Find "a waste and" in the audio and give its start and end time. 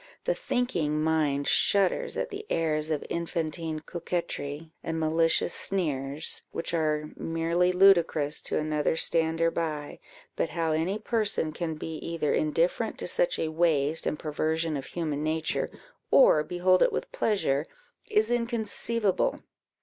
13.37-14.17